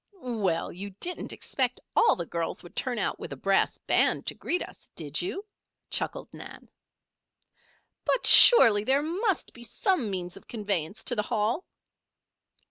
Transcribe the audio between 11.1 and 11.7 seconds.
the Hall!"